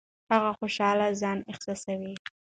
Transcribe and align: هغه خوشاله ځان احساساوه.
هغه 0.31 0.51
خوشاله 0.59 1.07
ځان 1.21 1.37
احساساوه. 1.51 2.11